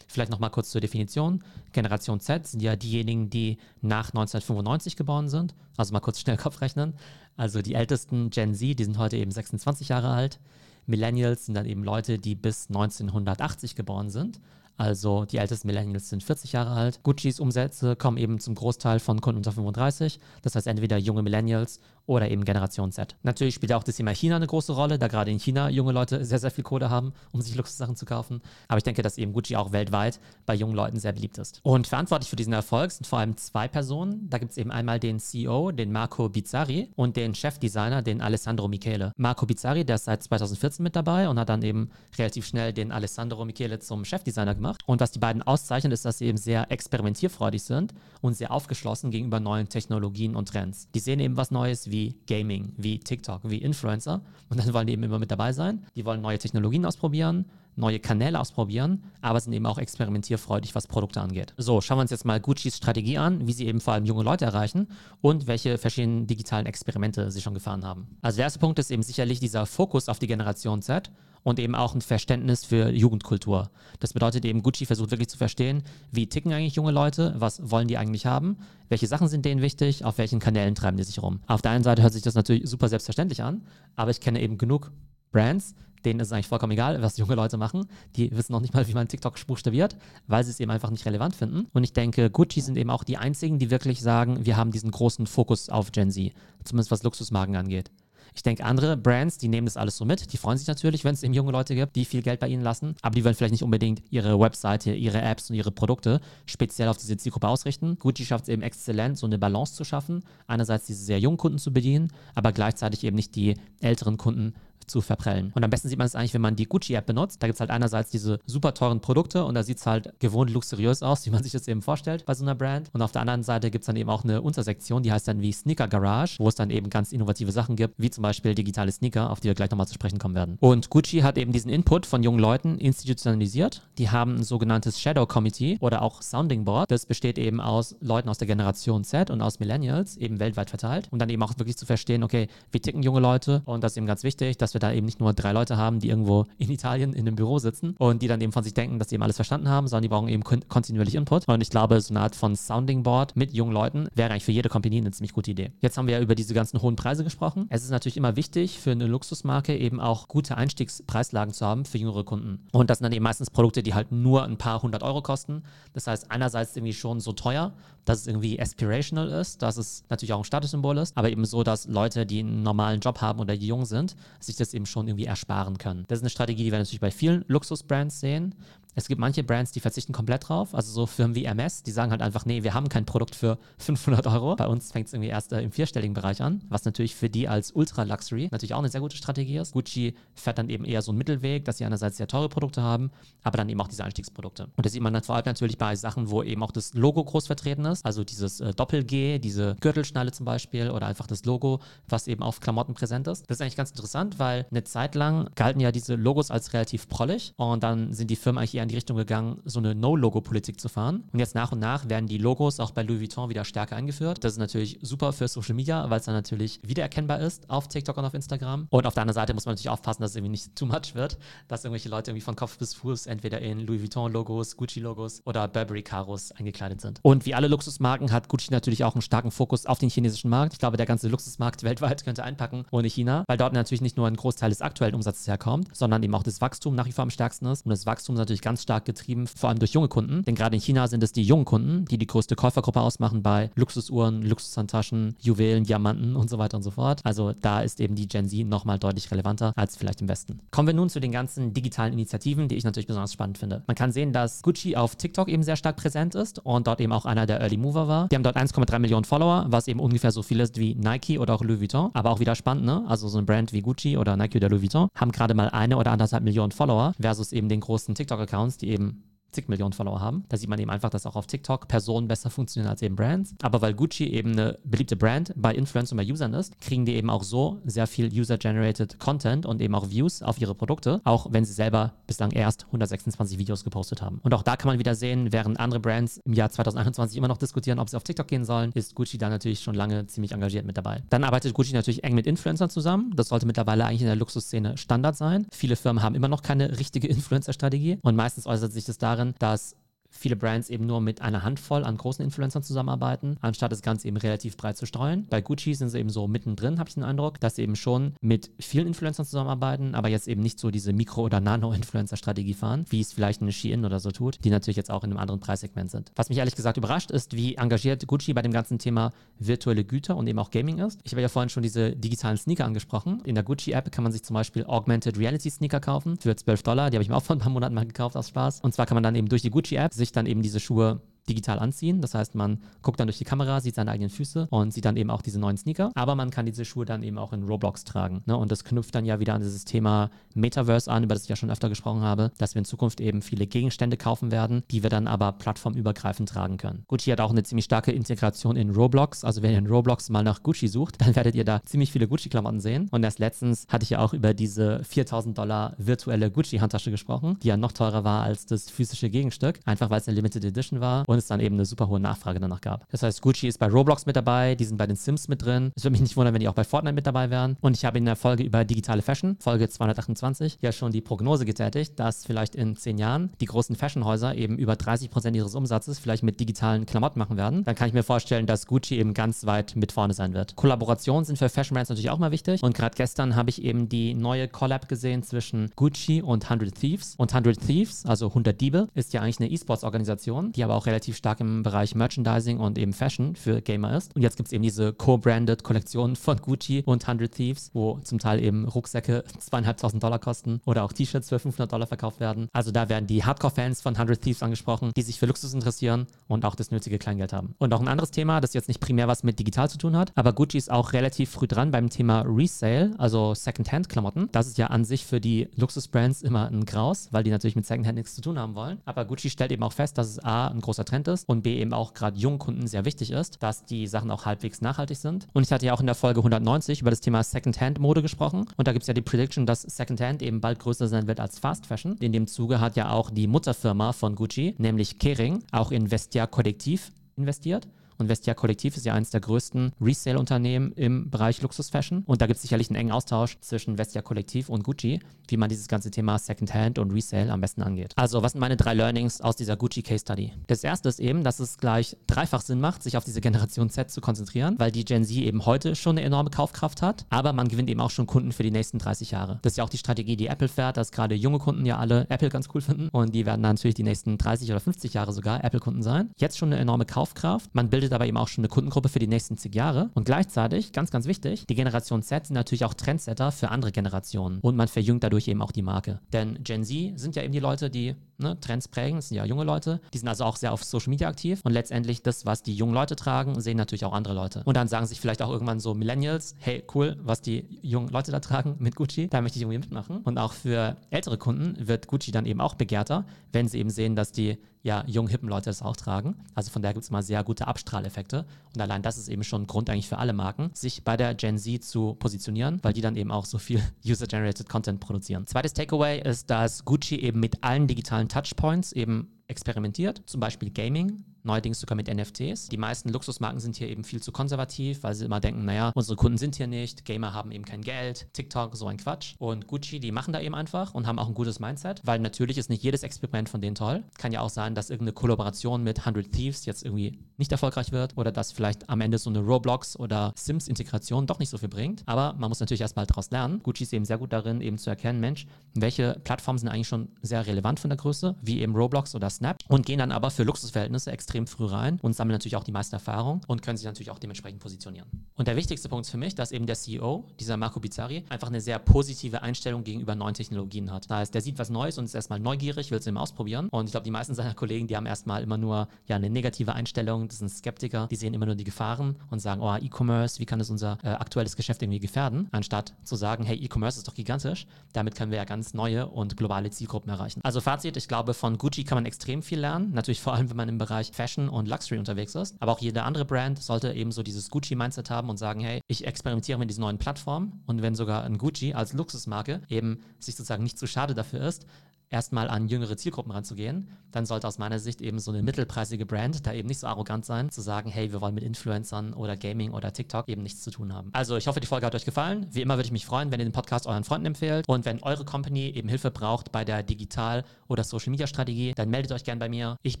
Vielleicht 0.08 0.30
nochmal 0.30 0.50
kurz 0.50 0.70
zur 0.70 0.80
Definition. 0.80 1.44
Generation 1.72 2.18
Z 2.18 2.46
sind 2.46 2.60
ja 2.62 2.76
diejenigen, 2.76 3.28
die 3.28 3.58
nach 3.82 4.08
1995 4.08 4.96
geboren 4.96 5.28
sind. 5.28 5.54
Also 5.76 5.92
mal 5.92 6.00
kurz 6.00 6.18
schnell 6.18 6.36
Kopf 6.38 6.60
rechnen. 6.62 6.94
Also 7.36 7.62
die 7.62 7.74
ältesten 7.74 8.30
Gen 8.30 8.54
Z, 8.54 8.78
die 8.78 8.84
sind 8.84 8.98
heute 8.98 9.18
eben 9.18 9.30
26 9.30 9.90
Jahre 9.90 10.08
alt. 10.08 10.40
Millennials 10.86 11.44
sind 11.46 11.54
dann 11.54 11.66
eben 11.66 11.84
Leute, 11.84 12.18
die 12.18 12.34
bis 12.34 12.68
1980 12.68 13.76
geboren 13.76 14.08
sind. 14.08 14.40
Also 14.78 15.24
die 15.24 15.36
ältesten 15.36 15.66
Millennials 15.66 16.08
sind 16.08 16.22
40 16.22 16.52
Jahre 16.52 16.70
alt. 16.70 17.02
Guccis 17.02 17.40
Umsätze 17.40 17.94
kommen 17.94 18.16
eben 18.16 18.38
zum 18.38 18.54
Großteil 18.54 19.00
von 19.00 19.20
Kunden 19.20 19.38
unter 19.38 19.52
35. 19.52 20.20
Das 20.42 20.54
heißt 20.54 20.68
entweder 20.68 20.96
junge 20.96 21.22
Millennials 21.22 21.80
oder 22.08 22.30
eben 22.30 22.44
Generation 22.44 22.90
Z. 22.90 23.16
Natürlich 23.22 23.54
spielt 23.54 23.72
auch 23.72 23.84
das 23.84 23.96
Thema 23.96 24.12
China 24.12 24.36
eine 24.36 24.46
große 24.46 24.72
Rolle, 24.72 24.98
da 24.98 25.08
gerade 25.08 25.30
in 25.30 25.38
China 25.38 25.68
junge 25.68 25.92
Leute 25.92 26.24
sehr, 26.24 26.38
sehr 26.38 26.50
viel 26.50 26.64
Kohle 26.64 26.88
haben, 26.88 27.12
um 27.32 27.42
sich 27.42 27.54
Luxussachen 27.54 27.96
zu 27.96 28.06
kaufen. 28.06 28.40
Aber 28.66 28.78
ich 28.78 28.84
denke, 28.84 29.02
dass 29.02 29.18
eben 29.18 29.32
Gucci 29.32 29.56
auch 29.56 29.72
weltweit 29.72 30.18
bei 30.46 30.54
jungen 30.54 30.74
Leuten 30.74 30.98
sehr 30.98 31.12
beliebt 31.12 31.36
ist. 31.36 31.60
Und 31.62 31.86
verantwortlich 31.86 32.30
für 32.30 32.36
diesen 32.36 32.54
Erfolg 32.54 32.90
sind 32.92 33.06
vor 33.06 33.18
allem 33.18 33.36
zwei 33.36 33.68
Personen. 33.68 34.28
Da 34.30 34.38
gibt 34.38 34.52
es 34.52 34.56
eben 34.56 34.70
einmal 34.70 34.98
den 34.98 35.20
CEO, 35.20 35.70
den 35.70 35.92
Marco 35.92 36.28
Bizzari, 36.30 36.90
und 36.96 37.16
den 37.16 37.34
Chefdesigner, 37.34 38.00
den 38.00 38.22
Alessandro 38.22 38.68
Michele. 38.68 39.12
Marco 39.16 39.44
Bizzari, 39.44 39.84
der 39.84 39.96
ist 39.96 40.04
seit 40.04 40.22
2014 40.22 40.82
mit 40.82 40.96
dabei 40.96 41.28
und 41.28 41.38
hat 41.38 41.50
dann 41.50 41.62
eben 41.62 41.90
relativ 42.16 42.46
schnell 42.46 42.72
den 42.72 42.90
Alessandro 42.90 43.44
Michele 43.44 43.80
zum 43.80 44.06
Chefdesigner 44.06 44.54
gemacht. 44.54 44.80
Und 44.86 45.00
was 45.00 45.10
die 45.10 45.18
beiden 45.18 45.42
auszeichnet, 45.42 45.92
ist, 45.92 46.06
dass 46.06 46.18
sie 46.18 46.26
eben 46.26 46.38
sehr 46.38 46.70
experimentierfreudig 46.72 47.62
sind 47.62 47.92
und 48.22 48.34
sehr 48.34 48.50
aufgeschlossen 48.50 49.10
gegenüber 49.10 49.40
neuen 49.40 49.68
Technologien 49.68 50.34
und 50.34 50.48
Trends. 50.48 50.88
Die 50.94 51.00
sehen 51.00 51.20
eben 51.20 51.36
was 51.36 51.50
Neues 51.50 51.90
wie 51.90 51.97
wie 51.98 52.14
Gaming, 52.28 52.72
wie 52.76 53.00
TikTok, 53.00 53.40
wie 53.50 53.58
Influencer. 53.58 54.20
Und 54.48 54.60
dann 54.60 54.72
wollen 54.72 54.86
die 54.86 54.92
eben 54.92 55.02
immer 55.02 55.18
mit 55.18 55.32
dabei 55.32 55.52
sein. 55.52 55.84
Die 55.96 56.04
wollen 56.04 56.20
neue 56.20 56.38
Technologien 56.38 56.86
ausprobieren, 56.86 57.46
neue 57.74 57.98
Kanäle 57.98 58.38
ausprobieren, 58.38 59.02
aber 59.20 59.40
sind 59.40 59.52
eben 59.52 59.66
auch 59.66 59.78
experimentierfreudig, 59.78 60.76
was 60.76 60.86
Produkte 60.86 61.20
angeht. 61.20 61.54
So, 61.56 61.80
schauen 61.80 61.98
wir 61.98 62.02
uns 62.02 62.12
jetzt 62.12 62.24
mal 62.24 62.40
Guccis 62.40 62.76
Strategie 62.76 63.18
an, 63.18 63.48
wie 63.48 63.52
sie 63.52 63.66
eben 63.66 63.80
vor 63.80 63.94
allem 63.94 64.04
junge 64.04 64.22
Leute 64.22 64.44
erreichen 64.44 64.86
und 65.20 65.48
welche 65.48 65.76
verschiedenen 65.76 66.28
digitalen 66.28 66.66
Experimente 66.66 67.32
sie 67.32 67.40
schon 67.40 67.54
gefahren 67.54 67.84
haben. 67.84 68.06
Also 68.22 68.36
der 68.36 68.46
erste 68.46 68.60
Punkt 68.60 68.78
ist 68.78 68.92
eben 68.92 69.02
sicherlich 69.02 69.40
dieser 69.40 69.66
Fokus 69.66 70.08
auf 70.08 70.20
die 70.20 70.28
Generation 70.28 70.82
Z 70.82 71.10
und 71.48 71.58
eben 71.58 71.74
auch 71.74 71.94
ein 71.94 72.00
Verständnis 72.00 72.64
für 72.64 72.90
Jugendkultur. 72.90 73.70
Das 74.00 74.12
bedeutet 74.12 74.44
eben, 74.44 74.62
Gucci 74.62 74.86
versucht 74.86 75.10
wirklich 75.10 75.28
zu 75.28 75.38
verstehen, 75.38 75.82
wie 76.12 76.28
ticken 76.28 76.52
eigentlich 76.52 76.74
junge 76.74 76.92
Leute, 76.92 77.34
was 77.38 77.70
wollen 77.70 77.88
die 77.88 77.98
eigentlich 77.98 78.26
haben, 78.26 78.58
welche 78.88 79.06
Sachen 79.06 79.28
sind 79.28 79.44
denen 79.44 79.62
wichtig, 79.62 80.04
auf 80.04 80.18
welchen 80.18 80.38
Kanälen 80.38 80.74
treiben 80.74 80.96
die 80.96 81.04
sich 81.04 81.22
rum. 81.22 81.40
Auf 81.46 81.62
der 81.62 81.72
einen 81.72 81.84
Seite 81.84 82.02
hört 82.02 82.12
sich 82.12 82.22
das 82.22 82.34
natürlich 82.34 82.68
super 82.68 82.88
selbstverständlich 82.88 83.42
an, 83.42 83.62
aber 83.96 84.10
ich 84.10 84.20
kenne 84.20 84.40
eben 84.40 84.58
genug 84.58 84.92
Brands, 85.32 85.74
denen 86.04 86.20
ist 86.20 86.28
es 86.28 86.32
eigentlich 86.32 86.46
vollkommen 86.46 86.72
egal, 86.72 87.00
was 87.02 87.16
junge 87.16 87.34
Leute 87.34 87.56
machen. 87.56 87.86
Die 88.16 88.30
wissen 88.36 88.52
noch 88.52 88.60
nicht 88.60 88.74
mal, 88.74 88.86
wie 88.86 88.94
man 88.94 89.08
TikTok 89.08 89.34
buchstabiert, 89.46 89.96
weil 90.26 90.44
sie 90.44 90.50
es 90.50 90.60
eben 90.60 90.70
einfach 90.70 90.90
nicht 90.90 91.06
relevant 91.06 91.34
finden. 91.34 91.66
Und 91.72 91.84
ich 91.84 91.92
denke, 91.92 92.30
Gucci 92.30 92.60
sind 92.60 92.76
eben 92.76 92.90
auch 92.90 93.04
die 93.04 93.16
einzigen, 93.16 93.58
die 93.58 93.70
wirklich 93.70 94.00
sagen, 94.00 94.46
wir 94.46 94.56
haben 94.56 94.70
diesen 94.70 94.90
großen 94.90 95.26
Fokus 95.26 95.68
auf 95.68 95.92
Gen 95.92 96.10
Z, 96.10 96.32
zumindest 96.64 96.90
was 96.90 97.02
Luxusmarken 97.02 97.56
angeht. 97.56 97.90
Ich 98.34 98.42
denke, 98.42 98.64
andere 98.64 98.96
Brands, 98.96 99.38
die 99.38 99.48
nehmen 99.48 99.66
das 99.66 99.76
alles 99.76 99.96
so 99.96 100.04
mit. 100.04 100.32
Die 100.32 100.36
freuen 100.36 100.58
sich 100.58 100.66
natürlich, 100.66 101.04
wenn 101.04 101.14
es 101.14 101.22
eben 101.22 101.34
junge 101.34 101.52
Leute 101.52 101.74
gibt, 101.74 101.96
die 101.96 102.04
viel 102.04 102.22
Geld 102.22 102.40
bei 102.40 102.48
ihnen 102.48 102.62
lassen. 102.62 102.94
Aber 103.02 103.14
die 103.14 103.24
wollen 103.24 103.34
vielleicht 103.34 103.52
nicht 103.52 103.62
unbedingt 103.62 104.02
ihre 104.10 104.38
Webseite, 104.38 104.92
ihre 104.92 105.20
Apps 105.20 105.50
und 105.50 105.56
ihre 105.56 105.70
Produkte 105.70 106.20
speziell 106.46 106.88
auf 106.88 106.98
diese 106.98 107.16
Zielgruppe 107.16 107.48
ausrichten. 107.48 107.98
Gucci 107.98 108.24
schafft 108.24 108.44
es 108.44 108.48
eben 108.48 108.62
exzellent, 108.62 109.18
so 109.18 109.26
eine 109.26 109.38
Balance 109.38 109.74
zu 109.74 109.84
schaffen. 109.84 110.24
Einerseits 110.46 110.86
diese 110.86 111.04
sehr 111.04 111.20
jungen 111.20 111.36
Kunden 111.36 111.58
zu 111.58 111.72
bedienen, 111.72 112.12
aber 112.34 112.52
gleichzeitig 112.52 113.04
eben 113.04 113.16
nicht 113.16 113.34
die 113.34 113.54
älteren 113.80 114.16
Kunden 114.16 114.54
zu 114.88 115.00
verprellen. 115.00 115.52
Und 115.54 115.64
am 115.64 115.70
besten 115.70 115.88
sieht 115.88 115.98
man 115.98 116.06
es 116.06 116.14
eigentlich, 116.14 116.34
wenn 116.34 116.40
man 116.40 116.56
die 116.56 116.66
Gucci-App 116.66 117.06
benutzt. 117.06 117.42
Da 117.42 117.46
gibt 117.46 117.56
es 117.56 117.60
halt 117.60 117.70
einerseits 117.70 118.10
diese 118.10 118.38
super 118.46 118.74
teuren 118.74 119.00
Produkte 119.00 119.44
und 119.44 119.54
da 119.54 119.62
sieht 119.62 119.78
es 119.78 119.86
halt 119.86 120.18
gewohnt 120.20 120.50
luxuriös 120.50 121.02
aus, 121.02 121.26
wie 121.26 121.30
man 121.30 121.42
sich 121.42 121.52
das 121.52 121.68
eben 121.68 121.82
vorstellt 121.82 122.24
bei 122.26 122.34
so 122.34 122.44
einer 122.44 122.54
Brand. 122.54 122.90
Und 122.92 123.02
auf 123.02 123.12
der 123.12 123.20
anderen 123.20 123.42
Seite 123.42 123.70
gibt 123.70 123.82
es 123.82 123.86
dann 123.86 123.96
eben 123.96 124.10
auch 124.10 124.24
eine 124.24 124.42
Untersektion, 124.42 125.02
die 125.02 125.12
heißt 125.12 125.28
dann 125.28 125.40
wie 125.40 125.52
Sneaker 125.52 125.88
Garage, 125.88 126.36
wo 126.38 126.48
es 126.48 126.54
dann 126.54 126.70
eben 126.70 126.90
ganz 126.90 127.12
innovative 127.12 127.52
Sachen 127.52 127.76
gibt, 127.76 127.94
wie 127.98 128.10
zum 128.10 128.22
Beispiel 128.22 128.54
digitale 128.54 128.92
Sneaker, 128.92 129.30
auf 129.30 129.40
die 129.40 129.48
wir 129.48 129.54
gleich 129.54 129.70
nochmal 129.70 129.86
zu 129.86 129.94
sprechen 129.94 130.18
kommen 130.18 130.34
werden. 130.34 130.56
Und 130.60 130.90
Gucci 130.90 131.20
hat 131.20 131.38
eben 131.38 131.52
diesen 131.52 131.70
Input 131.70 132.06
von 132.06 132.22
jungen 132.22 132.38
Leuten 132.38 132.78
institutionalisiert. 132.78 133.82
Die 133.98 134.10
haben 134.10 134.36
ein 134.36 134.44
sogenanntes 134.44 135.00
Shadow 135.00 135.26
Committee 135.26 135.78
oder 135.80 136.02
auch 136.02 136.22
Sounding 136.22 136.64
Board. 136.64 136.90
Das 136.90 137.06
besteht 137.06 137.38
eben 137.38 137.60
aus 137.60 137.96
Leuten 138.00 138.28
aus 138.28 138.38
der 138.38 138.46
Generation 138.46 139.04
Z 139.04 139.30
und 139.30 139.42
aus 139.42 139.60
Millennials, 139.60 140.16
eben 140.16 140.40
weltweit 140.40 140.70
verteilt. 140.70 141.08
Und 141.10 141.18
dann 141.18 141.28
eben 141.28 141.42
auch 141.42 141.52
wirklich 141.58 141.76
zu 141.76 141.86
verstehen, 141.86 142.22
okay, 142.22 142.48
wie 142.72 142.80
ticken 142.80 143.02
junge 143.02 143.20
Leute? 143.20 143.62
Und 143.64 143.84
das 143.84 143.92
ist 143.92 143.96
eben 143.96 144.06
ganz 144.06 144.22
wichtig, 144.22 144.58
dass 144.58 144.74
wir 144.74 144.77
wir 144.78 144.88
da 144.88 144.92
eben 144.92 145.06
nicht 145.06 145.20
nur 145.20 145.32
drei 145.32 145.52
Leute 145.52 145.76
haben, 145.76 146.00
die 146.00 146.08
irgendwo 146.08 146.46
in 146.56 146.70
Italien 146.70 147.12
in 147.12 147.26
einem 147.26 147.36
Büro 147.36 147.58
sitzen 147.58 147.94
und 147.98 148.22
die 148.22 148.28
dann 148.28 148.40
eben 148.40 148.52
von 148.52 148.62
sich 148.62 148.74
denken, 148.74 148.98
dass 148.98 149.08
sie 149.08 149.16
eben 149.16 149.22
alles 149.22 149.36
verstanden 149.36 149.68
haben, 149.68 149.88
sondern 149.88 150.02
die 150.02 150.08
brauchen 150.08 150.28
eben 150.28 150.42
kontinuierlich 150.44 151.14
Input. 151.14 151.48
Und 151.48 151.60
ich 151.60 151.70
glaube, 151.70 152.00
so 152.00 152.12
eine 152.12 152.20
Art 152.20 152.36
von 152.36 152.56
Sounding 152.56 153.02
Board 153.02 153.36
mit 153.36 153.52
jungen 153.52 153.72
Leuten 153.72 154.08
wäre 154.14 154.30
eigentlich 154.30 154.44
für 154.44 154.52
jede 154.52 154.68
Company 154.68 154.98
eine 154.98 155.10
ziemlich 155.10 155.32
gute 155.32 155.50
Idee. 155.50 155.72
Jetzt 155.80 155.98
haben 155.98 156.06
wir 156.06 156.16
ja 156.16 156.20
über 156.20 156.34
diese 156.34 156.54
ganzen 156.54 156.80
hohen 156.80 156.96
Preise 156.96 157.24
gesprochen. 157.24 157.66
Es 157.70 157.84
ist 157.84 157.90
natürlich 157.90 158.16
immer 158.16 158.36
wichtig 158.36 158.78
für 158.78 158.92
eine 158.92 159.06
Luxusmarke 159.06 159.76
eben 159.76 160.00
auch 160.00 160.28
gute 160.28 160.56
Einstiegspreislagen 160.56 161.52
zu 161.52 161.66
haben 161.66 161.84
für 161.84 161.98
jüngere 161.98 162.24
Kunden. 162.24 162.66
Und 162.72 162.90
das 162.90 162.98
sind 162.98 163.04
dann 163.04 163.12
eben 163.12 163.24
meistens 163.24 163.50
Produkte, 163.50 163.82
die 163.82 163.94
halt 163.94 164.12
nur 164.12 164.44
ein 164.44 164.58
paar 164.58 164.82
hundert 164.82 165.02
Euro 165.02 165.22
kosten. 165.22 165.62
Das 165.92 166.06
heißt, 166.06 166.30
einerseits 166.30 166.76
irgendwie 166.76 166.94
schon 166.94 167.20
so 167.20 167.32
teuer, 167.32 167.72
dass 168.04 168.20
es 168.20 168.26
irgendwie 168.26 168.58
aspirational 168.60 169.28
ist, 169.28 169.60
dass 169.60 169.76
es 169.76 170.04
natürlich 170.08 170.32
auch 170.32 170.38
ein 170.38 170.44
Statussymbol 170.44 170.96
ist, 170.98 171.16
aber 171.16 171.30
eben 171.30 171.44
so, 171.44 171.62
dass 171.62 171.86
Leute, 171.86 172.24
die 172.24 172.40
einen 172.40 172.62
normalen 172.62 173.00
Job 173.00 173.20
haben 173.20 173.38
oder 173.38 173.56
die 173.56 173.66
jung 173.66 173.84
sind, 173.84 174.16
sich 174.40 174.56
das 174.56 174.67
eben 174.74 174.86
schon 174.86 175.08
irgendwie 175.08 175.26
ersparen 175.26 175.78
können. 175.78 176.04
Das 176.08 176.18
ist 176.18 176.22
eine 176.22 176.30
Strategie, 176.30 176.64
die 176.64 176.72
wir 176.72 176.78
natürlich 176.78 177.00
bei 177.00 177.10
vielen 177.10 177.44
Luxusbrands 177.48 178.20
sehen. 178.20 178.54
Es 178.98 179.06
gibt 179.06 179.20
manche 179.20 179.44
Brands, 179.44 179.70
die 179.70 179.78
verzichten 179.78 180.12
komplett 180.12 180.48
drauf. 180.48 180.74
Also 180.74 180.90
so 180.90 181.06
Firmen 181.06 181.36
wie 181.36 181.44
MS, 181.44 181.84
die 181.84 181.92
sagen 181.92 182.10
halt 182.10 182.20
einfach, 182.20 182.44
nee, 182.46 182.64
wir 182.64 182.74
haben 182.74 182.88
kein 182.88 183.04
Produkt 183.04 183.36
für 183.36 183.56
500 183.78 184.26
Euro. 184.26 184.56
Bei 184.56 184.66
uns 184.66 184.90
fängt 184.90 185.06
es 185.06 185.12
irgendwie 185.12 185.28
erst 185.28 185.52
äh, 185.52 185.60
im 185.62 185.70
vierstelligen 185.70 186.14
Bereich 186.14 186.42
an, 186.42 186.64
was 186.68 186.84
natürlich 186.84 187.14
für 187.14 187.30
die 187.30 187.46
als 187.46 187.70
Ultra-Luxury 187.70 188.48
natürlich 188.50 188.74
auch 188.74 188.80
eine 188.80 188.88
sehr 188.88 189.00
gute 189.00 189.16
Strategie 189.16 189.58
ist. 189.58 189.72
Gucci 189.72 190.16
fährt 190.34 190.58
dann 190.58 190.68
eben 190.68 190.84
eher 190.84 191.00
so 191.02 191.12
einen 191.12 191.18
Mittelweg, 191.18 191.64
dass 191.64 191.78
sie 191.78 191.84
einerseits 191.84 192.16
sehr 192.16 192.26
teure 192.26 192.48
Produkte 192.48 192.82
haben, 192.82 193.12
aber 193.44 193.56
dann 193.56 193.68
eben 193.68 193.80
auch 193.80 193.86
diese 193.86 194.02
Einstiegsprodukte. 194.02 194.64
Und 194.76 194.84
das 194.84 194.92
sieht 194.92 195.02
man 195.02 195.12
dann 195.12 195.22
vor 195.22 195.36
allem 195.36 195.44
natürlich 195.46 195.78
bei 195.78 195.94
Sachen, 195.94 196.28
wo 196.28 196.42
eben 196.42 196.64
auch 196.64 196.72
das 196.72 196.92
Logo 196.94 197.22
groß 197.22 197.46
vertreten 197.46 197.84
ist. 197.84 198.04
Also 198.04 198.24
dieses 198.24 198.58
äh, 198.58 198.74
Doppel-G, 198.74 199.38
diese 199.38 199.76
Gürtelschnalle 199.80 200.32
zum 200.32 200.44
Beispiel 200.44 200.90
oder 200.90 201.06
einfach 201.06 201.28
das 201.28 201.44
Logo, 201.44 201.78
was 202.08 202.26
eben 202.26 202.42
auf 202.42 202.58
Klamotten 202.58 202.94
präsent 202.94 203.28
ist. 203.28 203.48
Das 203.48 203.58
ist 203.58 203.60
eigentlich 203.60 203.76
ganz 203.76 203.90
interessant, 203.90 204.40
weil 204.40 204.66
eine 204.72 204.82
Zeit 204.82 205.14
lang 205.14 205.50
galten 205.54 205.78
ja 205.78 205.92
diese 205.92 206.16
Logos 206.16 206.50
als 206.50 206.72
relativ 206.72 207.08
prollig 207.08 207.54
und 207.56 207.84
dann 207.84 208.12
sind 208.12 208.28
die 208.28 208.34
Firmen 208.34 208.58
eigentlich 208.58 208.74
eher 208.74 208.87
in 208.88 208.92
die 208.92 208.96
Richtung 208.96 209.18
gegangen, 209.18 209.60
so 209.66 209.80
eine 209.80 209.94
No-Logo-Politik 209.94 210.80
zu 210.80 210.88
fahren. 210.88 211.24
Und 211.30 211.38
jetzt 211.38 211.54
nach 211.54 211.72
und 211.72 211.78
nach 211.78 212.08
werden 212.08 212.26
die 212.26 212.38
Logos 212.38 212.80
auch 212.80 212.90
bei 212.92 213.02
Louis 213.02 213.20
Vuitton 213.20 213.50
wieder 213.50 213.66
stärker 213.66 213.96
eingeführt. 213.96 214.42
Das 214.42 214.52
ist 214.52 214.58
natürlich 214.58 214.98
super 215.02 215.34
für 215.34 215.46
Social 215.46 215.74
Media, 215.74 216.08
weil 216.08 216.20
es 216.20 216.24
dann 216.24 216.34
natürlich 216.34 216.80
wiedererkennbar 216.82 217.40
ist 217.40 217.68
auf 217.68 217.88
TikTok 217.88 218.16
und 218.16 218.24
auf 218.24 218.32
Instagram. 218.32 218.86
Und 218.88 219.06
auf 219.06 219.12
der 219.12 219.22
anderen 219.22 219.34
Seite 219.34 219.52
muss 219.52 219.66
man 219.66 219.74
natürlich 219.74 219.90
aufpassen, 219.90 220.22
dass 220.22 220.30
es 220.30 220.36
irgendwie 220.36 220.52
nicht 220.52 220.74
too 220.74 220.86
much 220.86 221.14
wird, 221.14 221.38
dass 221.68 221.84
irgendwelche 221.84 222.08
Leute 222.08 222.30
irgendwie 222.30 222.44
von 222.44 222.56
Kopf 222.56 222.78
bis 222.78 222.94
Fuß 222.94 223.26
entweder 223.26 223.60
in 223.60 223.80
Louis 223.80 224.00
Vuitton-Logos, 224.00 224.76
Gucci-Logos 224.76 225.42
oder 225.44 225.68
Burberry-Karos 225.68 226.52
eingekleidet 226.52 227.02
sind. 227.02 227.20
Und 227.22 227.44
wie 227.44 227.54
alle 227.54 227.68
Luxusmarken 227.68 228.32
hat 228.32 228.48
Gucci 228.48 228.70
natürlich 228.70 229.04
auch 229.04 229.14
einen 229.14 229.22
starken 229.22 229.50
Fokus 229.50 229.84
auf 229.84 229.98
den 229.98 230.08
chinesischen 230.08 230.48
Markt. 230.48 230.72
Ich 230.72 230.78
glaube, 230.78 230.96
der 230.96 231.06
ganze 231.06 231.28
Luxusmarkt 231.28 231.82
weltweit 231.82 232.24
könnte 232.24 232.42
einpacken 232.42 232.86
ohne 232.90 233.08
China, 233.08 233.44
weil 233.48 233.58
dort 233.58 233.74
natürlich 233.74 234.00
nicht 234.00 234.16
nur 234.16 234.26
ein 234.26 234.36
Großteil 234.36 234.70
des 234.70 234.80
aktuellen 234.80 235.14
Umsatzes 235.14 235.46
herkommt, 235.46 235.88
sondern 235.94 236.22
eben 236.22 236.34
auch 236.34 236.42
das 236.42 236.60
Wachstum 236.60 236.94
nach 236.94 237.06
wie 237.06 237.12
vor 237.12 237.22
am 237.22 237.30
stärksten 237.30 237.66
ist. 237.66 237.84
Und 237.84 237.90
das 237.90 238.06
Wachstum 238.06 238.36
ist 238.36 238.38
natürlich 238.38 238.62
ganz 238.78 238.82
stark 238.82 239.04
getrieben, 239.06 239.46
vor 239.48 239.68
allem 239.68 239.78
durch 239.80 239.92
junge 239.92 240.08
Kunden. 240.08 240.44
Denn 240.44 240.54
gerade 240.54 240.76
in 240.76 240.82
China 240.82 241.08
sind 241.08 241.22
es 241.22 241.32
die 241.32 241.42
jungen 241.42 241.64
Kunden, 241.64 242.04
die 242.04 242.16
die 242.16 242.26
größte 242.26 242.54
Käufergruppe 242.54 243.00
ausmachen 243.00 243.42
bei 243.42 243.70
Luxusuhren, 243.74 244.42
Luxushandtaschen, 244.42 245.34
Juwelen, 245.40 245.84
Diamanten 245.84 246.36
und 246.36 246.48
so 246.48 246.58
weiter 246.58 246.76
und 246.76 246.84
so 246.84 246.92
fort. 246.92 247.20
Also 247.24 247.52
da 247.60 247.80
ist 247.80 248.00
eben 248.00 248.14
die 248.14 248.28
Gen 248.28 248.48
Z 248.48 248.66
nochmal 248.66 248.98
deutlich 248.98 249.30
relevanter 249.30 249.72
als 249.74 249.96
vielleicht 249.96 250.20
im 250.20 250.28
Westen. 250.28 250.60
Kommen 250.70 250.86
wir 250.86 250.94
nun 250.94 251.10
zu 251.10 251.18
den 251.20 251.32
ganzen 251.32 251.72
digitalen 251.72 252.12
Initiativen, 252.12 252.68
die 252.68 252.76
ich 252.76 252.84
natürlich 252.84 253.08
besonders 253.08 253.32
spannend 253.32 253.58
finde. 253.58 253.82
Man 253.86 253.96
kann 253.96 254.12
sehen, 254.12 254.32
dass 254.32 254.62
Gucci 254.62 254.94
auf 254.94 255.16
TikTok 255.16 255.48
eben 255.48 255.64
sehr 255.64 255.76
stark 255.76 255.96
präsent 255.96 256.36
ist 256.36 256.64
und 256.64 256.86
dort 256.86 257.00
eben 257.00 257.12
auch 257.12 257.26
einer 257.26 257.46
der 257.46 257.60
Early 257.60 257.76
Mover 257.76 258.06
war. 258.06 258.28
Die 258.28 258.36
haben 258.36 258.44
dort 258.44 258.56
1,3 258.56 258.98
Millionen 259.00 259.24
Follower, 259.24 259.66
was 259.68 259.88
eben 259.88 259.98
ungefähr 259.98 260.30
so 260.30 260.42
viel 260.42 260.60
ist 260.60 260.78
wie 260.78 260.94
Nike 260.94 261.38
oder 261.38 261.54
auch 261.54 261.62
Louis 261.62 261.80
Vuitton. 261.80 262.10
Aber 262.14 262.30
auch 262.30 262.38
wieder 262.38 262.54
spannend, 262.54 262.84
ne? 262.84 263.04
Also 263.08 263.28
so 263.28 263.38
ein 263.38 263.46
Brand 263.46 263.72
wie 263.72 263.82
Gucci 263.82 264.16
oder 264.16 264.36
Nike 264.36 264.56
oder 264.58 264.68
Louis 264.68 264.82
Vuitton 264.82 265.08
haben 265.16 265.32
gerade 265.32 265.54
mal 265.54 265.68
eine 265.70 265.96
oder 265.96 266.12
anderthalb 266.12 266.44
Millionen 266.44 266.70
Follower 266.70 267.14
versus 267.20 267.52
eben 267.52 267.68
den 267.68 267.80
großen 267.80 268.14
TikTok-Accounts, 268.58 268.78
die 268.78 268.90
eben 268.90 269.24
zig 269.52 269.68
Millionen 269.68 269.92
Follower 269.92 270.20
haben. 270.20 270.44
Da 270.48 270.56
sieht 270.56 270.68
man 270.68 270.78
eben 270.78 270.90
einfach, 270.90 271.10
dass 271.10 271.26
auch 271.26 271.36
auf 271.36 271.46
TikTok 271.46 271.88
Personen 271.88 272.28
besser 272.28 272.50
funktionieren 272.50 272.90
als 272.90 273.02
eben 273.02 273.16
Brands. 273.16 273.54
Aber 273.62 273.80
weil 273.80 273.94
Gucci 273.94 274.24
eben 274.24 274.52
eine 274.52 274.78
beliebte 274.84 275.16
Brand 275.16 275.52
bei 275.56 275.74
Influencern 275.74 276.18
und 276.18 276.26
bei 276.26 276.32
Usern 276.32 276.54
ist, 276.54 276.80
kriegen 276.80 277.04
die 277.06 277.14
eben 277.14 277.30
auch 277.30 277.42
so 277.42 277.80
sehr 277.84 278.06
viel 278.06 278.32
User-Generated 278.32 279.18
Content 279.18 279.66
und 279.66 279.80
eben 279.80 279.94
auch 279.94 280.10
Views 280.10 280.42
auf 280.42 280.60
ihre 280.60 280.74
Produkte, 280.74 281.20
auch 281.24 281.48
wenn 281.50 281.64
sie 281.64 281.72
selber 281.72 282.14
bislang 282.26 282.50
erst 282.50 282.86
126 282.86 283.58
Videos 283.58 283.84
gepostet 283.84 284.22
haben. 284.22 284.40
Und 284.42 284.54
auch 284.54 284.62
da 284.62 284.76
kann 284.76 284.88
man 284.88 284.98
wieder 284.98 285.14
sehen, 285.14 285.52
während 285.52 285.80
andere 285.80 286.00
Brands 286.00 286.40
im 286.44 286.52
Jahr 286.52 286.70
2021 286.70 287.36
immer 287.36 287.48
noch 287.48 287.58
diskutieren, 287.58 287.98
ob 287.98 288.08
sie 288.08 288.16
auf 288.16 288.24
TikTok 288.24 288.46
gehen 288.46 288.64
sollen, 288.64 288.92
ist 288.94 289.14
Gucci 289.14 289.38
da 289.38 289.48
natürlich 289.48 289.80
schon 289.80 289.94
lange 289.94 290.26
ziemlich 290.26 290.52
engagiert 290.52 290.86
mit 290.86 290.96
dabei. 290.96 291.22
Dann 291.30 291.44
arbeitet 291.44 291.74
Gucci 291.74 291.92
natürlich 291.92 292.24
eng 292.24 292.34
mit 292.34 292.46
Influencern 292.46 292.90
zusammen. 292.90 293.32
Das 293.36 293.48
sollte 293.48 293.66
mittlerweile 293.66 294.04
eigentlich 294.04 294.22
in 294.22 294.26
der 294.26 294.36
Luxusszene 294.36 294.96
Standard 294.96 295.36
sein. 295.36 295.66
Viele 295.72 295.96
Firmen 295.96 296.22
haben 296.22 296.34
immer 296.34 296.48
noch 296.48 296.62
keine 296.62 296.98
richtige 296.98 297.28
Influencer-Strategie 297.28 298.18
und 298.22 298.36
meistens 298.36 298.66
äußert 298.66 298.92
sich 298.92 299.04
das 299.04 299.18
darin, 299.18 299.37
dass 299.58 299.94
viele 300.38 300.56
Brands 300.56 300.90
eben 300.90 301.06
nur 301.06 301.20
mit 301.20 301.42
einer 301.42 301.62
Handvoll 301.62 302.04
an 302.04 302.16
großen 302.16 302.44
Influencern 302.44 302.82
zusammenarbeiten, 302.82 303.56
anstatt 303.60 303.92
das 303.92 304.02
Ganze 304.02 304.28
eben 304.28 304.36
relativ 304.36 304.76
breit 304.76 304.96
zu 304.96 305.06
streuen. 305.06 305.46
Bei 305.48 305.60
Gucci 305.60 305.94
sind 305.94 306.10
sie 306.10 306.18
eben 306.18 306.30
so 306.30 306.46
mittendrin, 306.46 306.98
habe 306.98 307.08
ich 307.08 307.14
den 307.14 307.24
Eindruck, 307.24 307.60
dass 307.60 307.76
sie 307.76 307.82
eben 307.82 307.96
schon 307.96 308.34
mit 308.40 308.70
vielen 308.78 309.06
Influencern 309.06 309.44
zusammenarbeiten, 309.44 310.14
aber 310.14 310.28
jetzt 310.28 310.48
eben 310.48 310.62
nicht 310.62 310.78
so 310.78 310.90
diese 310.90 311.12
Mikro- 311.12 311.42
oder 311.42 311.60
Nano-Influencer-Strategie 311.60 312.74
fahren, 312.74 313.04
wie 313.10 313.20
es 313.20 313.32
vielleicht 313.32 313.62
eine 313.62 313.72
Shein 313.72 314.04
oder 314.04 314.20
so 314.20 314.30
tut, 314.30 314.58
die 314.64 314.70
natürlich 314.70 314.96
jetzt 314.96 315.10
auch 315.10 315.24
in 315.24 315.30
einem 315.30 315.38
anderen 315.38 315.60
Preissegment 315.60 316.10
sind. 316.10 316.32
Was 316.36 316.48
mich 316.48 316.58
ehrlich 316.58 316.76
gesagt 316.76 316.96
überrascht, 316.96 317.30
ist, 317.30 317.56
wie 317.56 317.74
engagiert 317.74 318.26
Gucci 318.26 318.52
bei 318.52 318.62
dem 318.62 318.72
ganzen 318.72 318.98
Thema 318.98 319.32
virtuelle 319.58 320.04
Güter 320.04 320.36
und 320.36 320.46
eben 320.46 320.58
auch 320.58 320.70
Gaming 320.70 320.98
ist. 320.98 321.20
Ich 321.24 321.32
habe 321.32 321.42
ja 321.42 321.48
vorhin 321.48 321.68
schon 321.68 321.82
diese 321.82 322.14
digitalen 322.14 322.56
Sneaker 322.56 322.84
angesprochen. 322.84 323.42
In 323.44 323.54
der 323.54 323.64
Gucci-App 323.64 324.12
kann 324.12 324.22
man 324.22 324.32
sich 324.32 324.42
zum 324.42 324.54
Beispiel 324.54 324.84
Augmented 324.84 325.38
Reality 325.38 325.70
Sneaker 325.70 326.00
kaufen 326.00 326.38
für 326.38 326.54
12 326.54 326.82
Dollar. 326.82 327.10
Die 327.10 327.16
habe 327.16 327.22
ich 327.22 327.28
mir 327.28 327.36
auch 327.36 327.42
vor 327.42 327.56
ein 327.56 327.60
paar 327.60 327.72
Monaten 327.72 327.94
mal 327.94 328.06
gekauft 328.06 328.36
aus 328.36 328.48
Spaß. 328.48 328.80
Und 328.80 328.94
zwar 328.94 329.06
kann 329.06 329.16
man 329.16 329.22
dann 329.22 329.34
eben 329.34 329.48
durch 329.48 329.62
die 329.62 329.70
Gucci-App 329.70 330.12
sich 330.12 330.27
dann 330.32 330.46
eben 330.46 330.62
diese 330.62 330.80
Schuhe 330.80 331.20
digital 331.48 331.78
anziehen. 331.78 332.20
Das 332.20 332.34
heißt, 332.34 332.54
man 332.54 332.78
guckt 333.02 333.20
dann 333.20 333.26
durch 333.26 333.38
die 333.38 333.44
Kamera, 333.44 333.80
sieht 333.80 333.94
seine 333.94 334.10
eigenen 334.10 334.30
Füße 334.30 334.68
und 334.70 334.92
sieht 334.92 335.04
dann 335.04 335.16
eben 335.16 335.30
auch 335.30 335.42
diese 335.42 335.58
neuen 335.58 335.76
Sneaker. 335.76 336.10
Aber 336.14 336.34
man 336.34 336.50
kann 336.50 336.66
diese 336.66 336.84
Schuhe 336.84 337.04
dann 337.04 337.22
eben 337.22 337.38
auch 337.38 337.52
in 337.52 337.64
Roblox 337.64 338.04
tragen. 338.04 338.42
Ne? 338.46 338.56
Und 338.56 338.70
das 338.70 338.84
knüpft 338.84 339.14
dann 339.14 339.24
ja 339.24 339.40
wieder 339.40 339.54
an 339.54 339.60
dieses 339.60 339.84
Thema 339.84 340.30
Metaverse 340.54 341.10
an, 341.10 341.24
über 341.24 341.34
das 341.34 341.44
ich 341.44 341.48
ja 341.48 341.56
schon 341.56 341.70
öfter 341.70 341.88
gesprochen 341.88 342.22
habe, 342.22 342.52
dass 342.58 342.74
wir 342.74 342.80
in 342.80 342.84
Zukunft 342.84 343.20
eben 343.20 343.42
viele 343.42 343.66
Gegenstände 343.66 344.16
kaufen 344.16 344.50
werden, 344.50 344.82
die 344.90 345.02
wir 345.02 345.10
dann 345.10 345.26
aber 345.26 345.52
plattformübergreifend 345.52 346.48
tragen 346.48 346.76
können. 346.76 347.04
Gucci 347.06 347.30
hat 347.30 347.40
auch 347.40 347.50
eine 347.50 347.62
ziemlich 347.62 347.84
starke 347.84 348.12
Integration 348.12 348.76
in 348.76 348.90
Roblox. 348.90 349.44
Also 349.44 349.62
wenn 349.62 349.72
ihr 349.72 349.78
in 349.78 349.86
Roblox 349.86 350.30
mal 350.30 350.42
nach 350.42 350.62
Gucci 350.62 350.88
sucht, 350.88 351.20
dann 351.20 351.34
werdet 351.36 351.54
ihr 351.54 351.64
da 351.64 351.80
ziemlich 351.84 352.12
viele 352.12 352.28
Gucci-Klamotten 352.28 352.80
sehen. 352.80 353.08
Und 353.10 353.22
erst 353.22 353.38
letztens 353.38 353.86
hatte 353.88 354.04
ich 354.04 354.10
ja 354.10 354.18
auch 354.18 354.34
über 354.34 354.54
diese 354.54 355.02
4000 355.04 355.56
Dollar 355.56 355.94
virtuelle 355.98 356.50
Gucci-Handtasche 356.50 357.10
gesprochen, 357.10 357.58
die 357.62 357.68
ja 357.68 357.76
noch 357.76 357.92
teurer 357.92 358.24
war 358.24 358.42
als 358.42 358.66
das 358.66 358.90
physische 358.90 359.30
Gegenstück, 359.30 359.80
einfach 359.84 360.10
weil 360.10 360.20
es 360.20 360.28
eine 360.28 360.36
Limited 360.36 360.64
Edition 360.64 361.00
war 361.00 361.28
und 361.28 361.37
es 361.38 361.46
dann 361.46 361.60
eben 361.60 361.76
eine 361.76 361.84
super 361.84 362.08
hohe 362.08 362.20
Nachfrage 362.20 362.60
danach 362.60 362.80
gab. 362.80 363.08
Das 363.10 363.22
heißt, 363.22 363.42
Gucci 363.42 363.68
ist 363.68 363.78
bei 363.78 363.86
Roblox 363.86 364.26
mit 364.26 364.36
dabei, 364.36 364.74
die 364.74 364.84
sind 364.84 364.96
bei 364.96 365.06
den 365.06 365.16
Sims 365.16 365.48
mit 365.48 365.64
drin. 365.64 365.92
Es 365.96 366.04
würde 366.04 366.12
mich 366.12 366.20
nicht 366.20 366.36
wundern, 366.36 366.54
wenn 366.54 366.60
die 366.60 366.68
auch 366.68 366.74
bei 366.74 366.84
Fortnite 366.84 367.14
mit 367.14 367.26
dabei 367.26 367.50
wären. 367.50 367.76
Und 367.80 367.96
ich 367.96 368.04
habe 368.04 368.18
in 368.18 368.24
der 368.24 368.36
Folge 368.36 368.62
über 368.62 368.84
digitale 368.84 369.22
Fashion, 369.22 369.56
Folge 369.60 369.88
228, 369.88 370.78
ja 370.80 370.92
schon 370.92 371.12
die 371.12 371.20
Prognose 371.20 371.64
getätigt, 371.64 372.18
dass 372.18 372.44
vielleicht 372.44 372.74
in 372.74 372.96
zehn 372.96 373.18
Jahren 373.18 373.50
die 373.60 373.66
großen 373.66 373.96
Fashionhäuser 373.96 374.54
eben 374.54 374.78
über 374.78 374.96
30 374.96 375.30
Prozent 375.30 375.56
ihres 375.56 375.74
Umsatzes 375.74 376.18
vielleicht 376.18 376.42
mit 376.42 376.60
digitalen 376.60 377.06
Klamotten 377.06 377.38
machen 377.38 377.56
werden. 377.56 377.84
Dann 377.84 377.94
kann 377.94 378.08
ich 378.08 378.14
mir 378.14 378.22
vorstellen, 378.22 378.66
dass 378.66 378.86
Gucci 378.86 379.16
eben 379.16 379.34
ganz 379.34 379.66
weit 379.66 379.96
mit 379.96 380.12
vorne 380.12 380.34
sein 380.34 380.54
wird. 380.54 380.76
Kollaborationen 380.76 381.44
sind 381.44 381.56
für 381.56 381.68
Fashion 381.68 381.94
Brands 381.94 382.10
natürlich 382.10 382.30
auch 382.30 382.38
mal 382.38 382.50
wichtig. 382.50 382.82
Und 382.82 382.94
gerade 382.94 383.16
gestern 383.16 383.56
habe 383.56 383.70
ich 383.70 383.82
eben 383.82 384.08
die 384.08 384.34
neue 384.34 384.68
Collab 384.68 385.08
gesehen 385.08 385.42
zwischen 385.42 385.90
Gucci 385.96 386.42
und 386.42 386.64
100 386.64 386.94
Thieves. 386.94 387.34
Und 387.36 387.52
100 387.52 387.78
Thieves, 387.86 388.24
also 388.26 388.48
100 388.48 388.80
Diebe, 388.80 389.08
ist 389.14 389.32
ja 389.32 389.42
eigentlich 389.42 389.60
eine 389.60 389.70
E-Sports-Organisation, 389.70 390.72
die 390.72 390.84
aber 390.84 390.94
auch 390.94 391.06
relativ 391.06 391.27
stark 391.36 391.60
im 391.60 391.82
Bereich 391.82 392.14
Merchandising 392.14 392.78
und 392.78 392.98
eben 392.98 393.12
Fashion 393.12 393.56
für 393.56 393.80
Gamer 393.82 394.16
ist. 394.16 394.34
Und 394.34 394.42
jetzt 394.42 394.56
gibt 394.56 394.68
es 394.68 394.72
eben 394.72 394.82
diese 394.82 395.12
co-branded 395.12 395.84
Kollektion 395.84 396.36
von 396.36 396.58
Gucci 396.58 397.02
und 397.04 397.26
100 397.26 397.52
Thieves, 397.52 397.90
wo 397.92 398.18
zum 398.24 398.38
Teil 398.38 398.62
eben 398.62 398.86
Rucksäcke 398.86 399.44
zweieinhalbtausend 399.58 400.22
Dollar 400.22 400.38
kosten 400.38 400.80
oder 400.84 401.04
auch 401.04 401.12
T-Shirts 401.12 401.48
für 401.48 401.58
500 401.58 401.92
Dollar 401.92 402.06
verkauft 402.06 402.40
werden. 402.40 402.68
Also 402.72 402.90
da 402.90 403.08
werden 403.08 403.26
die 403.26 403.44
Hardcore-Fans 403.44 404.00
von 404.00 404.14
100 404.14 404.40
Thieves 404.40 404.62
angesprochen, 404.62 405.12
die 405.16 405.22
sich 405.22 405.38
für 405.38 405.46
Luxus 405.46 405.74
interessieren 405.74 406.26
und 406.46 406.64
auch 406.64 406.74
das 406.74 406.90
nötige 406.90 407.18
Kleingeld 407.18 407.52
haben. 407.52 407.74
Und 407.78 407.92
auch 407.92 408.00
ein 408.00 408.08
anderes 408.08 408.30
Thema, 408.30 408.60
das 408.60 408.74
jetzt 408.74 408.88
nicht 408.88 409.00
primär 409.00 409.28
was 409.28 409.42
mit 409.42 409.58
digital 409.58 409.90
zu 409.90 409.98
tun 409.98 410.16
hat, 410.16 410.32
aber 410.34 410.52
Gucci 410.52 410.78
ist 410.78 410.90
auch 410.90 411.12
relativ 411.12 411.50
früh 411.50 411.66
dran 411.66 411.90
beim 411.90 412.10
Thema 412.10 412.44
Resale, 412.46 413.14
also 413.18 413.54
Secondhand-Klamotten. 413.54 414.48
Das 414.52 414.66
ist 414.66 414.78
ja 414.78 414.88
an 414.88 415.04
sich 415.04 415.26
für 415.26 415.40
die 415.40 415.68
Luxus-Brands 415.76 416.42
immer 416.42 416.68
ein 416.68 416.84
Graus, 416.84 417.28
weil 417.32 417.42
die 417.42 417.50
natürlich 417.50 417.76
mit 417.76 417.86
Secondhand 417.86 418.16
nichts 418.16 418.34
zu 418.34 418.40
tun 418.40 418.58
haben 418.58 418.74
wollen. 418.74 419.00
Aber 419.04 419.24
Gucci 419.24 419.50
stellt 419.50 419.72
eben 419.72 419.82
auch 419.82 419.92
fest, 419.92 420.18
dass 420.18 420.28
es 420.28 420.44
A, 420.44 420.68
ein 420.68 420.80
großer 420.80 421.04
Trend 421.04 421.17
ist 421.26 421.48
und 421.48 421.62
B, 421.62 421.80
eben 421.80 421.92
auch 421.92 422.14
gerade 422.14 422.38
jungen 422.38 422.58
Kunden 422.58 422.86
sehr 422.86 423.04
wichtig 423.04 423.32
ist, 423.32 423.62
dass 423.62 423.84
die 423.84 424.06
Sachen 424.06 424.30
auch 424.30 424.44
halbwegs 424.44 424.80
nachhaltig 424.80 425.16
sind. 425.16 425.48
Und 425.54 425.64
ich 425.64 425.72
hatte 425.72 425.86
ja 425.86 425.94
auch 425.94 426.00
in 426.00 426.06
der 426.06 426.14
Folge 426.14 426.40
190 426.40 427.00
über 427.00 427.10
das 427.10 427.20
Thema 427.20 427.42
Secondhand-Mode 427.42 428.22
gesprochen. 428.22 428.66
Und 428.76 428.86
da 428.86 428.92
gibt 428.92 429.02
es 429.02 429.08
ja 429.08 429.14
die 429.14 429.22
Prediction, 429.22 429.66
dass 429.66 429.82
Secondhand 429.82 430.42
eben 430.42 430.60
bald 430.60 430.78
größer 430.78 431.08
sein 431.08 431.26
wird 431.26 431.40
als 431.40 431.58
Fast 431.58 431.86
Fashion. 431.86 432.16
In 432.20 432.32
dem 432.32 432.46
Zuge 432.46 432.80
hat 432.80 432.94
ja 432.94 433.10
auch 433.10 433.30
die 433.30 433.46
Mutterfirma 433.46 434.12
von 434.12 434.36
Gucci, 434.36 434.74
nämlich 434.78 435.18
Kering, 435.18 435.64
auch 435.72 435.90
in 435.90 436.10
Vestia 436.10 436.46
Kollektiv 436.46 437.10
investiert. 437.36 437.88
Und 438.18 438.28
Vestia 438.28 438.54
Kollektiv 438.54 438.96
ist 438.96 439.06
ja 439.06 439.14
eines 439.14 439.30
der 439.30 439.40
größten 439.40 439.92
Resale-Unternehmen 440.00 440.92
im 440.92 441.30
Bereich 441.30 441.62
Luxus-Fashion. 441.62 442.24
Und 442.26 442.42
da 442.42 442.46
gibt 442.46 442.56
es 442.56 442.62
sicherlich 442.62 442.90
einen 442.90 442.96
engen 442.96 443.12
Austausch 443.12 443.58
zwischen 443.60 443.96
Vestia 443.96 444.22
Kollektiv 444.22 444.68
und 444.68 444.82
Gucci, 444.82 445.20
wie 445.48 445.56
man 445.56 445.68
dieses 445.68 445.88
ganze 445.88 446.10
Thema 446.10 446.38
Secondhand 446.38 446.98
und 446.98 447.12
Resale 447.12 447.52
am 447.52 447.60
besten 447.60 447.82
angeht. 447.82 448.12
Also, 448.16 448.42
was 448.42 448.52
sind 448.52 448.60
meine 448.60 448.76
drei 448.76 448.94
Learnings 448.94 449.40
aus 449.40 449.56
dieser 449.56 449.76
Gucci 449.76 450.02
Case 450.02 450.20
Study? 450.20 450.52
Das 450.66 450.84
erste 450.84 451.08
ist 451.08 451.20
eben, 451.20 451.44
dass 451.44 451.60
es 451.60 451.78
gleich 451.78 452.16
dreifach 452.26 452.60
Sinn 452.60 452.80
macht, 452.80 453.02
sich 453.02 453.16
auf 453.16 453.24
diese 453.24 453.40
Generation 453.40 453.88
Z 453.88 454.10
zu 454.10 454.20
konzentrieren, 454.20 454.74
weil 454.78 454.90
die 454.90 455.04
Gen 455.04 455.24
Z 455.24 455.36
eben 455.36 455.64
heute 455.64 455.94
schon 455.94 456.18
eine 456.18 456.26
enorme 456.26 456.50
Kaufkraft 456.50 457.02
hat, 457.02 457.24
aber 457.30 457.52
man 457.52 457.68
gewinnt 457.68 457.88
eben 457.88 458.00
auch 458.00 458.10
schon 458.10 458.26
Kunden 458.26 458.52
für 458.52 458.62
die 458.62 458.70
nächsten 458.70 458.98
30 458.98 459.30
Jahre. 459.30 459.60
Das 459.62 459.74
ist 459.74 459.76
ja 459.76 459.84
auch 459.84 459.88
die 459.88 459.98
Strategie, 459.98 460.36
die 460.36 460.48
Apple 460.48 460.68
fährt, 460.68 460.96
dass 460.96 461.12
gerade 461.12 461.34
junge 461.34 461.58
Kunden 461.58 461.86
ja 461.86 461.98
alle 461.98 462.26
Apple 462.28 462.48
ganz 462.48 462.68
cool 462.74 462.80
finden 462.80 463.08
und 463.10 463.34
die 463.34 463.46
werden 463.46 463.62
dann 463.62 463.76
natürlich 463.76 463.94
die 463.94 464.02
nächsten 464.02 464.38
30 464.38 464.70
oder 464.70 464.80
50 464.80 465.14
Jahre 465.14 465.32
sogar 465.32 465.64
Apple-Kunden 465.64 466.02
sein. 466.02 466.30
Jetzt 466.36 466.58
schon 466.58 466.72
eine 466.72 466.80
enorme 466.80 467.06
Kaufkraft. 467.06 467.74
Man 467.74 467.90
bildet 467.90 468.07
aber 468.12 468.26
eben 468.26 468.36
auch 468.36 468.48
schon 468.48 468.62
eine 468.62 468.68
Kundengruppe 468.68 469.08
für 469.08 469.18
die 469.18 469.26
nächsten 469.26 469.56
zig 469.56 469.74
Jahre. 469.74 470.10
Und 470.14 470.24
gleichzeitig, 470.24 470.92
ganz, 470.92 471.10
ganz 471.10 471.26
wichtig, 471.26 471.66
die 471.66 471.74
Generation 471.74 472.22
Z 472.22 472.46
sind 472.46 472.54
natürlich 472.54 472.84
auch 472.84 472.94
Trendsetter 472.94 473.52
für 473.52 473.70
andere 473.70 473.92
Generationen. 473.92 474.60
Und 474.60 474.76
man 474.76 474.88
verjüngt 474.88 475.24
dadurch 475.24 475.48
eben 475.48 475.62
auch 475.62 475.72
die 475.72 475.82
Marke. 475.82 476.20
Denn 476.32 476.62
Gen 476.62 476.84
Z 476.84 477.18
sind 477.18 477.36
ja 477.36 477.42
eben 477.42 477.52
die 477.52 477.60
Leute, 477.60 477.90
die 477.90 478.14
ne, 478.38 478.58
Trends 478.60 478.88
prägen. 478.88 479.16
Das 479.16 479.28
sind 479.28 479.36
ja 479.36 479.44
junge 479.44 479.64
Leute. 479.64 480.00
Die 480.12 480.18
sind 480.18 480.28
also 480.28 480.44
auch 480.44 480.56
sehr 480.56 480.72
auf 480.72 480.84
Social 480.84 481.10
Media 481.10 481.28
aktiv. 481.28 481.60
Und 481.64 481.72
letztendlich 481.72 482.22
das, 482.22 482.46
was 482.46 482.62
die 482.62 482.74
jungen 482.74 482.94
Leute 482.94 483.16
tragen, 483.16 483.60
sehen 483.60 483.76
natürlich 483.76 484.04
auch 484.04 484.12
andere 484.12 484.34
Leute. 484.34 484.62
Und 484.64 484.76
dann 484.76 484.88
sagen 484.88 485.06
sich 485.06 485.20
vielleicht 485.20 485.42
auch 485.42 485.50
irgendwann 485.50 485.80
so 485.80 485.94
Millennials, 485.94 486.54
hey, 486.58 486.84
cool, 486.94 487.16
was 487.22 487.40
die 487.40 487.66
jungen 487.82 488.08
Leute 488.08 488.32
da 488.32 488.40
tragen 488.40 488.76
mit 488.78 488.96
Gucci, 488.96 489.28
da 489.28 489.40
möchte 489.40 489.58
ich 489.58 489.62
irgendwie 489.62 489.78
mitmachen. 489.78 490.18
Und 490.18 490.38
auch 490.38 490.52
für 490.52 490.96
ältere 491.10 491.38
Kunden 491.38 491.76
wird 491.86 492.06
Gucci 492.06 492.30
dann 492.30 492.46
eben 492.46 492.60
auch 492.60 492.74
begehrter, 492.74 493.24
wenn 493.52 493.68
sie 493.68 493.78
eben 493.78 493.90
sehen, 493.90 494.16
dass 494.16 494.32
die 494.32 494.58
ja 494.82 495.04
jungen, 495.06 495.28
hippen 495.28 495.48
Leute 495.48 495.66
das 495.66 495.82
auch 495.82 495.96
tragen. 495.96 496.36
Also 496.54 496.70
von 496.70 496.82
daher 496.82 496.94
gibt 496.94 497.04
es 497.04 497.10
mal 497.10 497.22
sehr 497.22 497.42
gute 497.44 497.66
Abstrahleffekte. 497.66 498.46
Und 498.74 498.80
allein 498.80 499.02
das 499.02 499.18
ist 499.18 499.28
eben 499.28 499.44
schon 499.44 499.62
ein 499.62 499.66
Grund 499.66 499.90
eigentlich 499.90 500.08
für 500.08 500.18
alle 500.18 500.32
Marken, 500.32 500.70
sich 500.72 501.04
bei 501.04 501.16
der 501.16 501.34
Gen 501.34 501.58
Z 501.58 501.84
zu 501.84 502.14
positionieren, 502.14 502.78
weil 502.82 502.92
die 502.92 503.00
dann 503.00 503.16
eben 503.16 503.30
auch 503.30 503.44
so 503.44 503.58
viel 503.58 503.82
User-Generated 504.06 504.68
Content 504.68 505.00
produzieren. 505.00 505.46
Zweites 505.46 505.74
Takeaway 505.74 506.22
ist, 506.22 506.50
dass 506.50 506.84
Gucci 506.84 507.16
eben 507.16 507.40
mit 507.40 507.62
allen 507.62 507.86
digitalen 507.86 508.27
Touchpoints 508.28 508.92
eben 508.92 509.42
experimentiert, 509.48 510.22
zum 510.26 510.40
Beispiel 510.40 510.70
Gaming, 510.70 511.24
neuerdings 511.42 511.80
sogar 511.80 511.96
mit 511.96 512.12
NFTs. 512.12 512.68
Die 512.68 512.76
meisten 512.76 513.08
Luxusmarken 513.10 513.60
sind 513.60 513.76
hier 513.76 513.88
eben 513.88 514.04
viel 514.04 514.22
zu 514.22 514.32
konservativ, 514.32 515.02
weil 515.02 515.14
sie 515.14 515.24
immer 515.24 515.40
denken, 515.40 515.64
naja, 515.64 515.92
unsere 515.94 516.16
Kunden 516.16 516.38
sind 516.38 516.56
hier 516.56 516.66
nicht, 516.66 517.04
Gamer 517.04 517.32
haben 517.32 517.52
eben 517.52 517.64
kein 517.64 517.82
Geld, 517.82 518.28
TikTok, 518.32 518.76
so 518.76 518.86
ein 518.86 518.96
Quatsch. 518.96 519.34
Und 519.38 519.66
Gucci, 519.66 520.00
die 520.00 520.12
machen 520.12 520.32
da 520.32 520.40
eben 520.40 520.54
einfach 520.54 520.94
und 520.94 521.06
haben 521.06 521.18
auch 521.18 521.28
ein 521.28 521.34
gutes 521.34 521.60
Mindset, 521.60 522.00
weil 522.04 522.18
natürlich 522.18 522.58
ist 522.58 522.70
nicht 522.70 522.82
jedes 522.82 523.02
Experiment 523.02 523.48
von 523.48 523.60
denen 523.60 523.74
toll. 523.74 524.04
Kann 524.18 524.32
ja 524.32 524.40
auch 524.40 524.50
sein, 524.50 524.74
dass 524.74 524.90
irgendeine 524.90 525.12
Kollaboration 525.12 525.82
mit 525.82 526.00
100 526.00 526.32
Thieves 526.32 526.66
jetzt 526.66 526.84
irgendwie 526.84 527.18
nicht 527.36 527.52
erfolgreich 527.52 527.92
wird 527.92 528.16
oder 528.16 528.32
dass 528.32 528.52
vielleicht 528.52 528.88
am 528.88 529.00
Ende 529.00 529.18
so 529.18 529.30
eine 529.30 529.40
Roblox 529.40 529.98
oder 529.98 530.32
Sims-Integration 530.36 531.26
doch 531.26 531.38
nicht 531.38 531.50
so 531.50 531.58
viel 531.58 531.68
bringt. 531.68 532.02
Aber 532.06 532.34
man 532.38 532.48
muss 532.48 532.60
natürlich 532.60 532.80
erstmal 532.80 533.06
daraus 533.06 533.30
lernen. 533.30 533.60
Gucci 533.62 533.84
ist 533.84 533.92
eben 533.92 534.04
sehr 534.04 534.18
gut 534.18 534.32
darin, 534.32 534.60
eben 534.60 534.78
zu 534.78 534.90
erkennen, 534.90 535.20
Mensch, 535.20 535.46
welche 535.74 536.20
Plattformen 536.24 536.58
sind 536.58 536.68
eigentlich 536.68 536.88
schon 536.88 537.08
sehr 537.22 537.46
relevant 537.46 537.80
von 537.80 537.90
der 537.90 537.96
Größe, 537.96 538.36
wie 538.42 538.60
eben 538.60 538.74
Roblox 538.74 539.14
oder 539.14 539.30
Snap 539.30 539.58
und 539.68 539.86
gehen 539.86 539.98
dann 539.98 540.12
aber 540.12 540.30
für 540.30 540.42
Luxusverhältnisse 540.42 541.12
extrem 541.12 541.37
früh 541.46 541.66
rein 541.66 541.98
und 542.02 542.14
sammeln 542.14 542.32
natürlich 542.32 542.56
auch 542.56 542.64
die 542.64 542.72
meiste 542.72 542.96
Erfahrung 542.96 543.40
und 543.46 543.62
können 543.62 543.76
sich 543.76 543.86
natürlich 543.86 544.10
auch 544.10 544.18
dementsprechend 544.18 544.60
positionieren. 544.60 545.08
Und 545.36 545.48
der 545.48 545.56
wichtigste 545.56 545.88
Punkt 545.88 546.06
für 546.06 546.16
mich, 546.16 546.34
dass 546.34 546.52
eben 546.52 546.66
der 546.66 546.76
CEO, 546.76 547.24
dieser 547.38 547.56
Marco 547.56 547.80
Bizzari, 547.80 548.24
einfach 548.28 548.48
eine 548.48 548.60
sehr 548.60 548.78
positive 548.78 549.42
Einstellung 549.42 549.84
gegenüber 549.84 550.14
neuen 550.14 550.34
Technologien 550.34 550.90
hat. 550.90 551.10
Das 551.10 551.16
heißt, 551.18 551.34
der 551.34 551.42
sieht 551.42 551.58
was 551.58 551.70
Neues 551.70 551.98
und 551.98 552.04
ist 552.04 552.14
erstmal 552.14 552.40
neugierig, 552.40 552.90
will 552.90 552.98
es 552.98 553.06
eben 553.06 553.18
ausprobieren. 553.18 553.68
Und 553.68 553.86
ich 553.86 553.92
glaube, 553.92 554.04
die 554.04 554.10
meisten 554.10 554.34
seiner 554.34 554.54
Kollegen, 554.54 554.86
die 554.86 554.96
haben 554.96 555.06
erstmal 555.06 555.42
immer 555.42 555.58
nur 555.58 555.88
ja, 556.06 556.16
eine 556.16 556.30
negative 556.30 556.74
Einstellung, 556.74 557.28
das 557.28 557.38
sind 557.38 557.50
Skeptiker, 557.50 558.08
die 558.10 558.16
sehen 558.16 558.34
immer 558.34 558.46
nur 558.46 558.54
die 558.54 558.64
Gefahren 558.64 559.16
und 559.30 559.40
sagen, 559.40 559.60
oh, 559.62 559.76
E-Commerce, 559.76 560.40
wie 560.40 560.46
kann 560.46 560.60
es 560.60 560.70
unser 560.70 560.98
äh, 561.02 561.08
aktuelles 561.08 561.56
Geschäft 561.56 561.82
irgendwie 561.82 562.00
gefährden, 562.00 562.48
anstatt 562.52 562.94
zu 563.04 563.16
sagen, 563.16 563.44
hey, 563.44 563.56
E-Commerce 563.56 563.98
ist 563.98 564.08
doch 564.08 564.14
gigantisch, 564.14 564.66
damit 564.92 565.14
können 565.14 565.30
wir 565.30 565.38
ja 565.38 565.44
ganz 565.44 565.74
neue 565.74 566.06
und 566.06 566.36
globale 566.36 566.70
Zielgruppen 566.70 567.10
erreichen. 567.10 567.40
Also 567.42 567.60
Fazit, 567.60 567.96
ich 567.96 568.08
glaube, 568.08 568.34
von 568.34 568.58
Gucci 568.58 568.84
kann 568.84 568.96
man 568.96 569.06
extrem 569.06 569.42
viel 569.42 569.60
lernen, 569.60 569.92
natürlich 569.92 570.20
vor 570.20 570.34
allem, 570.34 570.50
wenn 570.50 570.56
man 570.56 570.68
im 570.68 570.78
Bereich 570.78 571.10
Fashion 571.18 571.48
und 571.48 571.66
Luxury 571.66 571.98
unterwegs 571.98 572.36
ist, 572.36 572.54
aber 572.60 572.70
auch 572.70 572.78
jede 572.78 573.02
andere 573.02 573.24
Brand 573.24 573.60
sollte 573.60 573.92
eben 573.92 574.12
so 574.12 574.22
dieses 574.22 574.50
Gucci-Mindset 574.50 575.10
haben 575.10 575.28
und 575.28 575.36
sagen, 575.36 575.58
hey, 575.58 575.80
ich 575.88 576.06
experimentiere 576.06 576.60
mit 576.60 576.70
diesen 576.70 576.82
neuen 576.82 576.98
Plattformen. 576.98 577.60
Und 577.66 577.82
wenn 577.82 577.96
sogar 577.96 578.22
ein 578.22 578.38
Gucci 578.38 578.72
als 578.72 578.92
Luxusmarke 578.92 579.62
eben 579.68 580.00
sich 580.20 580.36
sozusagen 580.36 580.62
nicht 580.62 580.78
zu 580.78 580.86
schade 580.86 581.14
dafür 581.14 581.40
ist, 581.40 581.66
erstmal 582.10 582.48
an 582.48 582.68
jüngere 582.68 582.96
Zielgruppen 582.96 583.32
ranzugehen, 583.32 583.90
dann 584.10 584.26
sollte 584.26 584.48
aus 584.48 584.58
meiner 584.58 584.78
Sicht 584.78 585.00
eben 585.00 585.18
so 585.18 585.30
eine 585.30 585.42
mittelpreisige 585.42 586.06
Brand 586.06 586.46
da 586.46 586.52
eben 586.52 586.68
nicht 586.68 586.80
so 586.80 586.86
arrogant 586.86 587.24
sein, 587.24 587.50
zu 587.50 587.60
sagen, 587.60 587.90
hey, 587.90 588.12
wir 588.12 588.20
wollen 588.20 588.34
mit 588.34 588.44
Influencern 588.44 589.12
oder 589.12 589.36
Gaming 589.36 589.72
oder 589.72 589.92
TikTok 589.92 590.28
eben 590.28 590.42
nichts 590.42 590.62
zu 590.62 590.70
tun 590.70 590.92
haben. 590.92 591.10
Also 591.12 591.36
ich 591.36 591.46
hoffe, 591.46 591.60
die 591.60 591.66
Folge 591.66 591.86
hat 591.86 591.94
euch 591.94 592.04
gefallen. 592.04 592.46
Wie 592.50 592.62
immer 592.62 592.76
würde 592.76 592.86
ich 592.86 592.92
mich 592.92 593.06
freuen, 593.06 593.30
wenn 593.30 593.40
ihr 593.40 593.46
den 593.46 593.52
Podcast 593.52 593.86
euren 593.86 594.04
Freunden 594.04 594.26
empfehlt 594.26 594.66
und 594.68 594.84
wenn 594.84 595.02
eure 595.02 595.24
Company 595.24 595.70
eben 595.70 595.88
Hilfe 595.88 596.10
braucht 596.10 596.52
bei 596.52 596.64
der 596.64 596.82
Digital- 596.82 597.44
oder 597.68 597.84
Social-Media-Strategie, 597.84 598.72
dann 598.74 598.90
meldet 598.90 599.12
euch 599.12 599.24
gerne 599.24 599.38
bei 599.38 599.48
mir. 599.48 599.76
Ich 599.82 600.00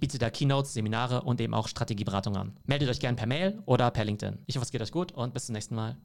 biete 0.00 0.18
da 0.18 0.30
Keynotes, 0.30 0.72
Seminare 0.72 1.22
und 1.22 1.40
eben 1.40 1.54
auch 1.54 1.68
Strategieberatung 1.68 2.36
an. 2.36 2.52
Meldet 2.66 2.88
euch 2.88 3.00
gerne 3.00 3.16
per 3.16 3.26
Mail 3.26 3.62
oder 3.66 3.90
per 3.90 4.04
LinkedIn. 4.04 4.38
Ich 4.46 4.56
hoffe, 4.56 4.64
es 4.64 4.70
geht 4.70 4.82
euch 4.82 4.92
gut 4.92 5.12
und 5.12 5.34
bis 5.34 5.46
zum 5.46 5.52
nächsten 5.54 5.74
Mal. 5.74 5.96